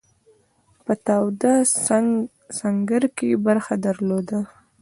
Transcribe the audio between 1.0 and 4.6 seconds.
تاوده سنګر کې برخه درلوده.